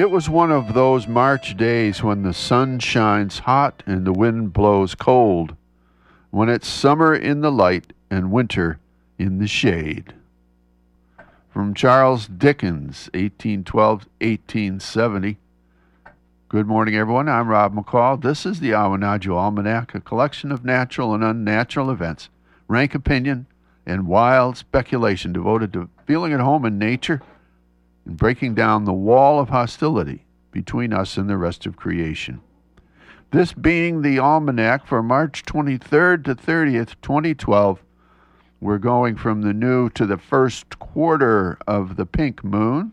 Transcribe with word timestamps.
It 0.00 0.10
was 0.10 0.30
one 0.30 0.50
of 0.50 0.72
those 0.72 1.06
March 1.06 1.58
days 1.58 2.02
when 2.02 2.22
the 2.22 2.32
sun 2.32 2.78
shines 2.78 3.40
hot 3.40 3.82
and 3.84 4.06
the 4.06 4.14
wind 4.14 4.54
blows 4.54 4.94
cold, 4.94 5.54
when 6.30 6.48
it's 6.48 6.66
summer 6.66 7.14
in 7.14 7.42
the 7.42 7.52
light 7.52 7.92
and 8.10 8.32
winter 8.32 8.78
in 9.18 9.40
the 9.40 9.46
shade. 9.46 10.14
From 11.50 11.74
Charles 11.74 12.26
Dickens, 12.26 13.10
1812 13.12 14.06
1870. 14.22 15.36
Good 16.48 16.66
morning, 16.66 16.96
everyone. 16.96 17.28
I'm 17.28 17.48
Rob 17.48 17.74
McCall. 17.74 18.22
This 18.22 18.46
is 18.46 18.60
the 18.60 18.70
Awanadjo 18.70 19.36
Almanac, 19.36 19.94
a 19.94 20.00
collection 20.00 20.50
of 20.50 20.64
natural 20.64 21.12
and 21.12 21.22
unnatural 21.22 21.90
events, 21.90 22.30
rank 22.68 22.94
opinion, 22.94 23.46
and 23.84 24.06
wild 24.06 24.56
speculation 24.56 25.34
devoted 25.34 25.74
to 25.74 25.90
feeling 26.06 26.32
at 26.32 26.40
home 26.40 26.64
in 26.64 26.78
nature 26.78 27.20
and 28.10 28.18
breaking 28.18 28.56
down 28.56 28.84
the 28.84 28.92
wall 28.92 29.38
of 29.38 29.50
hostility 29.50 30.26
between 30.50 30.92
us 30.92 31.16
and 31.16 31.30
the 31.30 31.36
rest 31.36 31.64
of 31.64 31.76
creation. 31.76 32.40
This 33.30 33.52
being 33.52 34.02
the 34.02 34.18
almanac 34.18 34.84
for 34.84 35.00
March 35.00 35.44
23rd 35.44 36.24
to 36.24 36.34
30th, 36.34 36.96
2012, 37.02 37.80
we're 38.60 38.78
going 38.78 39.14
from 39.14 39.42
the 39.42 39.54
new 39.54 39.88
to 39.90 40.06
the 40.06 40.18
first 40.18 40.80
quarter 40.80 41.56
of 41.68 41.94
the 41.94 42.04
pink 42.04 42.42
moon. 42.42 42.92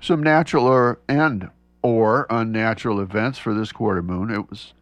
Some 0.00 0.22
natural 0.22 0.64
or 0.64 0.98
and 1.06 1.50
or 1.82 2.26
unnatural 2.30 2.98
events 2.98 3.38
for 3.38 3.52
this 3.52 3.72
quarter 3.72 4.02
moon. 4.02 4.30
It 4.30 4.48
was 4.48 4.72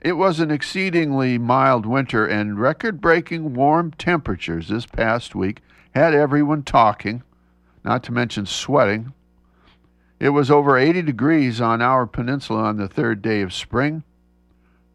it 0.00 0.12
was 0.12 0.38
an 0.38 0.52
exceedingly 0.52 1.36
mild 1.36 1.84
winter 1.84 2.24
and 2.24 2.60
record-breaking 2.60 3.54
warm 3.54 3.90
temperatures 3.90 4.68
this 4.68 4.86
past 4.86 5.34
week 5.34 5.62
had 5.96 6.14
everyone 6.14 6.62
talking, 6.62 7.24
not 7.86 8.02
to 8.02 8.12
mention 8.12 8.44
sweating. 8.44 9.14
It 10.20 10.30
was 10.30 10.50
over 10.50 10.76
80 10.76 11.02
degrees 11.02 11.60
on 11.60 11.80
our 11.80 12.06
peninsula 12.06 12.64
on 12.64 12.76
the 12.76 12.88
third 12.88 13.22
day 13.22 13.40
of 13.40 13.54
spring. 13.54 14.02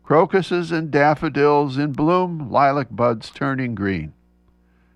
Crocuses 0.03 0.71
and 0.71 0.91
daffodils 0.91 1.77
in 1.77 1.93
bloom, 1.93 2.51
lilac 2.51 2.87
buds 2.91 3.31
turning 3.31 3.73
green. 3.73 4.13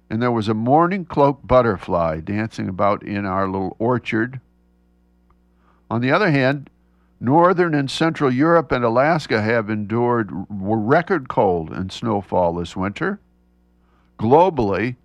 And 0.09 0.21
there 0.21 0.31
was 0.31 0.47
a 0.47 0.53
morning 0.53 1.05
cloak 1.05 1.39
butterfly 1.43 2.19
dancing 2.19 2.69
about 2.69 3.01
in 3.01 3.25
our 3.25 3.47
little 3.47 3.75
orchard 3.79 4.41
on 5.89 6.01
the 6.01 6.11
other 6.11 6.31
hand, 6.31 6.69
northern 7.19 7.75
and 7.75 7.89
central 7.89 8.31
Europe 8.31 8.71
and 8.71 8.83
Alaska 8.83 9.41
have 9.41 9.69
endured 9.69 10.29
record 10.49 11.29
cold 11.29 11.71
and 11.71 11.91
snowfall 11.91 12.55
this 12.55 12.75
winter. 12.75 13.19
Globally, 14.17 14.95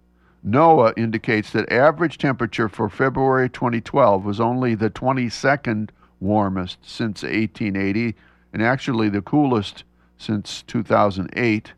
NOAA 0.47 0.95
indicates 0.97 1.51
that 1.51 1.71
average 1.71 2.17
temperature 2.17 2.69
for 2.69 2.89
February 2.89 3.51
2012 3.51 4.25
was 4.25 4.41
only 4.41 4.75
the 4.75 4.89
22nd 4.89 5.91
warmest 6.19 6.79
since 6.83 7.23
1880 7.23 8.15
and 8.53 8.63
actually 8.63 9.11
the 9.11 9.21
coolest 9.21 9.85
since 10.17 10.63
2008. 10.63 11.73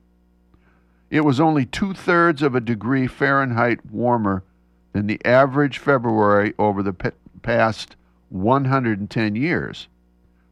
It 1.10 1.24
was 1.24 1.40
only 1.40 1.66
two 1.66 1.92
thirds 1.92 2.40
of 2.40 2.54
a 2.54 2.60
degree 2.60 3.06
Fahrenheit 3.06 3.84
warmer 3.90 4.44
than 4.92 5.06
the 5.06 5.20
average 5.24 5.78
February 5.78 6.54
over 6.58 6.82
the 6.82 6.94
past 7.42 7.96
110 8.30 9.34
years. 9.34 9.88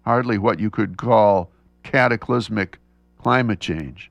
Hardly 0.04 0.36
what 0.36 0.58
you 0.58 0.70
could 0.70 0.96
call 0.96 1.50
cataclysmic 1.82 2.78
climate 3.18 3.60
change. 3.60 4.10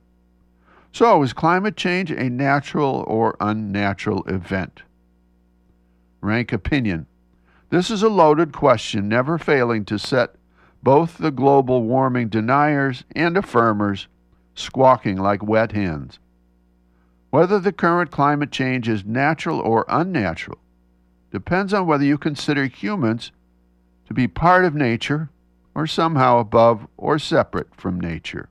So, 0.92 1.22
is 1.22 1.32
climate 1.32 1.76
change 1.76 2.10
a 2.10 2.28
natural 2.28 3.04
or 3.06 3.36
unnatural 3.40 4.24
event? 4.24 4.82
Rank 6.20 6.52
opinion. 6.52 7.06
This 7.70 7.90
is 7.90 8.02
a 8.02 8.08
loaded 8.08 8.52
question, 8.52 9.08
never 9.08 9.38
failing 9.38 9.84
to 9.86 9.98
set 9.98 10.34
both 10.82 11.18
the 11.18 11.30
global 11.30 11.84
warming 11.84 12.28
deniers 12.28 13.04
and 13.14 13.36
affirmers 13.36 14.06
squawking 14.54 15.16
like 15.16 15.42
wet 15.42 15.72
hens. 15.72 16.18
Whether 17.30 17.60
the 17.60 17.72
current 17.72 18.10
climate 18.10 18.50
change 18.50 18.88
is 18.88 19.04
natural 19.04 19.60
or 19.60 19.84
unnatural 19.88 20.58
depends 21.30 21.72
on 21.72 21.86
whether 21.86 22.04
you 22.04 22.18
consider 22.18 22.66
humans 22.66 23.30
to 24.08 24.14
be 24.14 24.26
part 24.26 24.64
of 24.64 24.74
nature 24.74 25.30
or 25.74 25.86
somehow 25.86 26.38
above 26.38 26.88
or 26.96 27.18
separate 27.18 27.72
from 27.76 28.00
nature. 28.00 28.48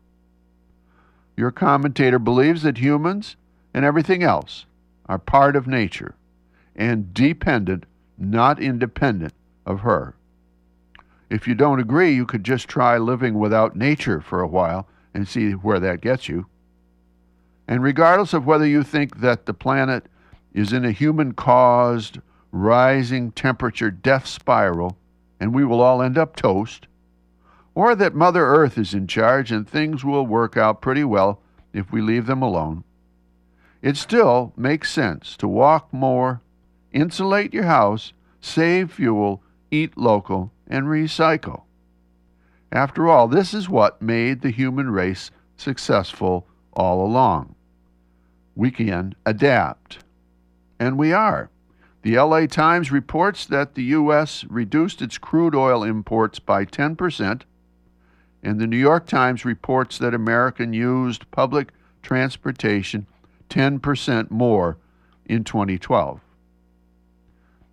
Your 1.40 1.52
commentator 1.52 2.20
believes 2.20 2.64
that 2.64 2.80
humans 2.80 3.38
and 3.74 3.86
everything 3.86 4.24
else 4.24 4.66
are 5.06 5.18
part 5.18 5.56
of 5.56 5.68
nature 5.68 6.16
and 6.76 7.14
dependent, 7.14 7.86
not 8.18 8.62
independent 8.62 9.34
of 9.66 9.80
her. 9.80 10.16
If 11.30 11.48
you 11.48 11.56
don't 11.56 11.80
agree, 11.80 12.14
you 12.14 12.26
could 12.26 12.44
just 12.44 12.68
try 12.68 12.98
living 12.98 13.40
without 13.40 13.78
nature 13.78 14.20
for 14.20 14.42
a 14.42 14.50
while 14.50 14.90
and 15.14 15.26
see 15.26 15.52
where 15.52 15.80
that 15.80 16.02
gets 16.02 16.28
you. 16.28 16.48
And 17.70 17.82
regardless 17.82 18.34
of 18.34 18.46
whether 18.46 18.68
you 18.68 18.84
think 18.84 19.22
that 19.22 19.46
the 19.46 19.54
planet 19.54 20.08
is 20.54 20.74
in 20.74 20.84
a 20.84 20.92
human 20.92 21.32
caused 21.32 22.20
rising 22.52 23.32
temperature 23.32 23.92
death 23.92 24.28
spiral, 24.28 24.98
and 25.40 25.56
we 25.56 25.64
will 25.64 25.80
all 25.80 26.02
end 26.02 26.18
up 26.18 26.36
toast, 26.36 26.88
or 27.79 27.95
that 27.95 28.13
Mother 28.13 28.45
Earth 28.45 28.78
is 28.78 28.94
in 28.94 29.07
charge 29.07 29.53
and 29.53 29.66
things 29.66 30.03
will 30.03 30.28
work 30.28 30.57
out 30.57 30.81
pretty 30.81 31.06
well 31.06 31.40
if 31.72 31.94
we 31.94 32.01
leave 32.01 32.25
them 32.25 32.41
alone. 32.41 32.84
It 33.81 33.95
still 33.95 34.51
makes 34.57 34.91
sense 34.91 35.38
to 35.38 35.47
walk 35.47 35.94
more, 35.94 36.41
insulate 36.91 37.53
your 37.53 37.63
house, 37.63 38.12
save 38.41 38.91
fuel, 38.91 39.41
eat 39.72 39.97
local, 39.97 40.51
and 40.67 40.88
recycle. 40.88 41.62
After 42.69 43.07
all, 43.07 43.29
this 43.29 43.53
is 43.53 43.69
what 43.69 44.01
made 44.01 44.41
the 44.41 44.51
human 44.51 44.90
race 44.90 45.31
successful 45.56 46.46
all 46.73 47.01
along. 47.06 47.56
We 48.57 48.72
can 48.72 49.16
adapt. 49.25 50.00
And 50.81 50.97
we 50.97 51.13
are. 51.13 51.50
The 52.01 52.19
LA 52.19 52.46
Times 52.46 52.91
reports 52.91 53.46
that 53.46 53.75
the 53.75 53.84
U.S. 53.84 54.44
reduced 54.50 55.01
its 55.01 55.17
crude 55.17 55.56
oil 55.56 55.81
imports 55.81 56.40
by 56.40 56.66
10%, 56.66 57.44
and 58.44 58.60
the 58.60 58.68
New 58.68 58.78
York 58.78 59.08
Times 59.08 59.46
reports 59.46 59.98
that 59.98 60.14
American 60.14 60.74
used 60.74 61.30
public 61.32 61.72
transportation 62.02 63.06
10% 63.50 64.32
more 64.32 64.78
in 65.26 65.44
2012. 65.44 66.22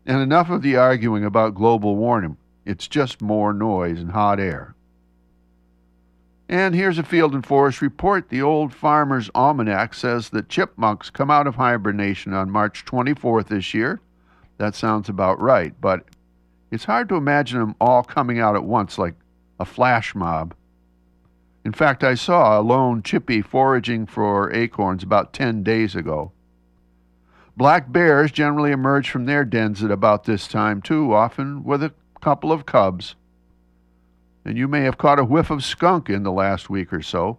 And 0.07 0.21
enough 0.21 0.51
of 0.51 0.63
the 0.63 0.77
arguing 0.77 1.25
about 1.25 1.55
global 1.55 1.97
warming. 1.97 2.37
It's 2.65 2.89
just 2.89 3.21
more 3.21 3.53
noise 3.53 4.01
and 4.01 4.13
hot 4.13 4.41
air. 4.41 4.75
And 6.49 6.75
here's 6.75 6.99
a 6.99 7.03
Field 7.03 7.35
and 7.35 7.45
Forest 7.45 7.83
report. 7.83 8.29
The 8.29 8.43
Old 8.43 8.73
Farmer's 8.73 9.31
Almanac 9.35 9.95
says 9.95 10.29
that 10.31 10.49
chipmunks 10.49 11.11
come 11.11 11.31
out 11.31 11.47
of 11.47 11.57
hibernation 11.57 12.33
on 12.35 12.51
March 12.51 12.85
24th 12.85 13.49
this 13.49 13.75
year 13.75 14.01
that 14.59 14.75
sounds 14.75 15.09
about 15.09 15.41
right, 15.41 15.75
but 15.81 16.05
it's 16.71 16.85
hard 16.85 17.09
to 17.09 17.17
imagine 17.17 17.61
them 17.61 17.75
all 17.81 18.03
coming 18.03 18.41
out 18.41 18.57
at 18.57 18.65
once 18.65 18.99
like 18.99 19.15
a 19.59 19.65
flash 19.65 20.15
mob. 20.15 20.55
In 21.65 21.73
fact, 21.73 22.05
I 22.05 22.15
saw 22.15 22.59
a 22.59 22.63
lone 22.63 23.03
chippy 23.03 23.43
foraging 23.43 24.07
for 24.07 24.53
acorns 24.53 25.03
about 25.03 25.33
10 25.33 25.63
days 25.63 25.97
ago. 25.97 26.33
Black 27.57 27.91
bears 27.91 28.31
generally 28.31 28.71
emerge 28.71 29.11
from 29.11 29.25
their 29.25 29.45
dens 29.45 29.83
at 29.83 29.91
about 29.91 30.25
this 30.25 30.47
time, 30.47 30.83
too, 30.83 31.13
often 31.13 31.65
with 31.65 31.83
a 31.83 31.93
couple 32.21 32.53
of 32.53 32.67
cubs. 32.67 33.17
And 34.45 34.57
you 34.57 34.69
may 34.69 34.83
have 34.83 34.99
caught 34.99 35.19
a 35.19 35.25
whiff 35.25 35.51
of 35.51 35.65
skunk 35.65 36.09
in 36.09 36.23
the 36.23 36.31
last 36.31 36.71
week 36.71 36.93
or 36.93 37.03
so. 37.03 37.39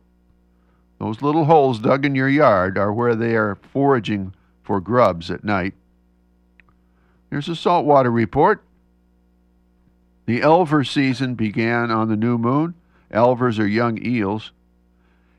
Those 0.99 1.21
little 1.21 1.45
holes 1.45 1.79
dug 1.79 2.05
in 2.05 2.15
your 2.15 2.27
yard 2.27 2.77
are 2.77 2.91
where 2.91 3.15
they 3.15 3.35
are 3.35 3.55
foraging 3.55 4.33
for 4.63 4.81
grubs 4.81 5.29
at 5.31 5.43
night. 5.43 5.73
Here's 7.29 7.47
a 7.47 7.55
saltwater 7.55 8.11
report. 8.11 8.63
The 10.27 10.41
elver 10.41 10.85
season 10.85 11.35
began 11.35 11.89
on 11.89 12.09
the 12.09 12.17
new 12.17 12.37
moon. 12.37 12.75
Elvers 13.11 13.59
are 13.59 13.65
young 13.65 13.97
eels. 14.05 14.51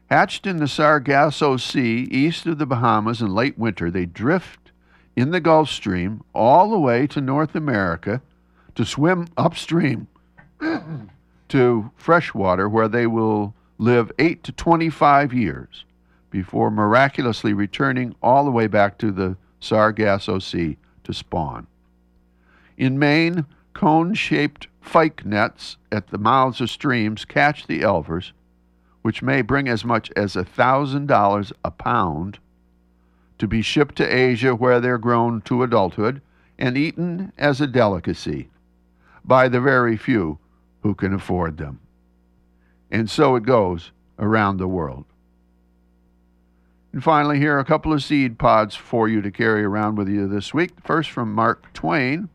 Hatched 0.08 0.46
in 0.46 0.56
the 0.56 0.66
Sargasso 0.66 1.58
Sea 1.58 2.08
east 2.10 2.46
of 2.46 2.56
the 2.56 2.64
Bahamas 2.64 3.20
in 3.20 3.34
late 3.34 3.58
winter, 3.58 3.90
they 3.90 4.06
drift 4.06 4.72
in 5.14 5.30
the 5.30 5.40
Gulf 5.40 5.68
Stream 5.68 6.22
all 6.34 6.70
the 6.70 6.78
way 6.78 7.06
to 7.08 7.20
North 7.20 7.54
America 7.54 8.22
to 8.76 8.86
swim 8.86 9.28
upstream 9.36 10.08
to 11.48 11.90
freshwater 11.94 12.66
where 12.66 12.88
they 12.88 13.06
will 13.06 13.54
live 13.76 14.10
8 14.18 14.42
to 14.44 14.52
25 14.52 15.34
years 15.34 15.84
before 16.30 16.70
miraculously 16.70 17.52
returning 17.52 18.14
all 18.22 18.46
the 18.46 18.50
way 18.50 18.66
back 18.66 18.96
to 18.98 19.12
the 19.12 19.36
Sargasso 19.60 20.38
Sea 20.38 20.78
to 21.04 21.12
spawn. 21.12 21.66
In 22.78 22.98
Maine, 22.98 23.44
cone 23.74 24.14
shaped 24.14 24.66
fyke 24.88 25.24
nets 25.24 25.76
at 25.92 26.08
the 26.08 26.18
mouths 26.18 26.60
of 26.60 26.70
streams 26.70 27.24
catch 27.24 27.66
the 27.66 27.82
elvers, 27.82 28.32
which 29.02 29.22
may 29.22 29.42
bring 29.42 29.68
as 29.68 29.84
much 29.84 30.10
as 30.16 30.34
a 30.34 30.44
$1,000 30.44 31.52
a 31.64 31.70
pound 31.70 32.38
to 33.38 33.46
be 33.46 33.62
shipped 33.62 33.96
to 33.96 34.04
Asia 34.04 34.54
where 34.54 34.80
they're 34.80 34.98
grown 34.98 35.40
to 35.42 35.62
adulthood 35.62 36.20
and 36.58 36.76
eaten 36.76 37.32
as 37.38 37.60
a 37.60 37.66
delicacy. 37.66 38.48
by 39.28 39.46
the 39.46 39.60
very 39.60 39.96
few 39.96 40.38
who 40.82 40.94
can 40.94 41.12
afford 41.12 41.58
them. 41.58 41.78
And 42.90 43.10
so 43.10 43.36
it 43.36 43.42
goes 43.42 43.92
around 44.18 44.56
the 44.56 44.66
world. 44.66 45.04
And 46.92 47.04
finally, 47.04 47.38
here 47.38 47.54
are 47.56 47.60
a 47.60 47.64
couple 47.64 47.92
of 47.92 48.02
seed 48.02 48.38
pods 48.38 48.74
for 48.74 49.06
you 49.08 49.20
to 49.20 49.30
carry 49.30 49.62
around 49.62 49.96
with 49.96 50.08
you 50.08 50.26
this 50.26 50.54
week. 50.54 50.72
First 50.82 51.10
from 51.10 51.34
Mark 51.34 51.72
Twain. 51.74 52.30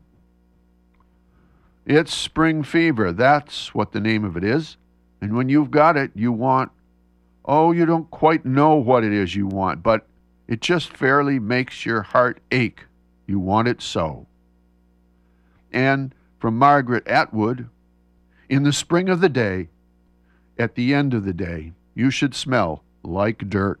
It's 1.86 2.14
spring 2.14 2.62
fever. 2.62 3.12
That's 3.12 3.74
what 3.74 3.92
the 3.92 4.00
name 4.00 4.24
of 4.24 4.36
it 4.36 4.44
is. 4.44 4.76
And 5.20 5.36
when 5.36 5.48
you've 5.48 5.70
got 5.70 5.96
it, 5.96 6.10
you 6.14 6.32
want, 6.32 6.70
oh, 7.44 7.72
you 7.72 7.84
don't 7.84 8.10
quite 8.10 8.44
know 8.44 8.74
what 8.76 9.04
it 9.04 9.12
is 9.12 9.34
you 9.34 9.46
want, 9.46 9.82
but 9.82 10.06
it 10.48 10.60
just 10.60 10.94
fairly 10.96 11.38
makes 11.38 11.84
your 11.84 12.02
heart 12.02 12.40
ache. 12.50 12.84
You 13.26 13.38
want 13.38 13.68
it 13.68 13.82
so. 13.82 14.26
And 15.72 16.14
from 16.38 16.58
Margaret 16.58 17.06
Atwood, 17.06 17.68
in 18.48 18.62
the 18.62 18.72
spring 18.72 19.08
of 19.08 19.20
the 19.20 19.28
day, 19.28 19.68
at 20.58 20.74
the 20.74 20.94
end 20.94 21.14
of 21.14 21.24
the 21.24 21.32
day, 21.32 21.72
you 21.94 22.10
should 22.10 22.34
smell 22.34 22.82
like 23.02 23.48
dirt. 23.48 23.80